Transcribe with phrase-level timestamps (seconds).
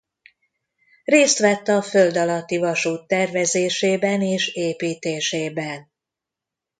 [1.03, 5.91] Részt vett a földalatti vasút tervezésében és építésében.